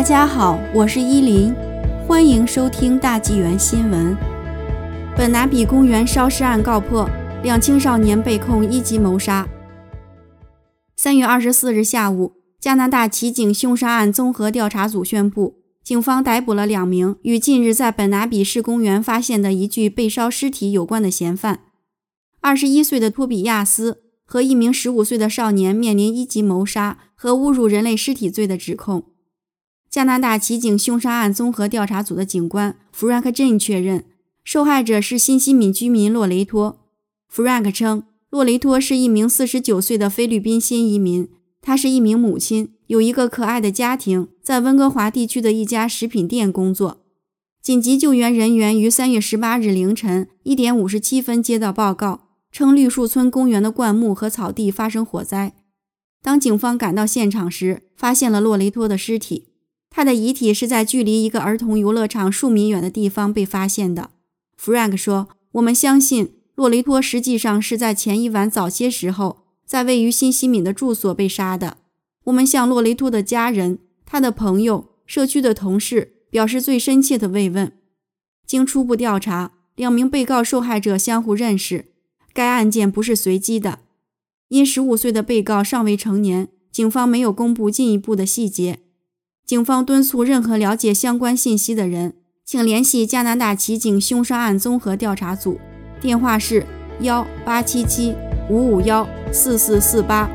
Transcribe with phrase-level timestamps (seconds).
[0.00, 1.54] 大家好，我是依林，
[2.08, 4.16] 欢迎收听大纪元新闻。
[5.14, 7.06] 本拿比公园烧尸案告破，
[7.42, 9.46] 两青少年被控一级谋杀。
[10.96, 21.64] 三月二十四日下午，加拿大奇景凶杀案综合调查组宣布，警方逮捕了两名与近日在本拿比市公园发现的一具被烧尸体有关的嫌犯。
[22.40, 29.09] 二十一岁的托比亚斯和一名十五岁的少年面临一级谋杀和侮辱人类尸体罪的指控。
[29.90, 34.04] 加拿大奇景凶杀案综合调查组的警官 Frank j 确认，
[34.44, 36.78] 受害者是新西敏居民洛雷托。
[37.28, 41.28] Frank 称，洛雷托是一名四十九岁的菲律宾新移民，
[41.60, 47.00] 他是一名母亲，有一个可爱的家庭，在温哥华地区的一家食品店工作。
[47.60, 55.52] 紧急救援人员于三月十八日凌晨一点五十七分接到报告，称绿树村公园的灌木和草地发生火灾。
[56.22, 59.48] 当警方赶到现场时，发现了洛雷托的尸体。
[59.90, 64.10] 他的遗体是在距离一个儿童游乐场数米远的地方被发现的。
[64.58, 71.78] Frank 说：“我们相信洛雷托实际上是在前一晚早些时候，在位于新西敏的住所被杀的。
[72.24, 77.72] 我们向洛雷托的家人、他的朋友、社区的同事表示最深切的慰问。”
[78.46, 81.86] 经初步调查，两名被告受害者相互认识。
[82.32, 83.80] 该案件不是随机的，
[84.48, 88.78] 因十五岁的被告尚未成年，警方没有公布进一步的细节。
[89.50, 92.12] 警方敦促任何了解相关信息的人，
[92.46, 95.58] 请联系加拿大奇警凶杀案综合调查组，
[96.00, 96.64] 电话是
[97.00, 98.14] 幺八七七
[98.48, 100.30] 五五幺四四四八。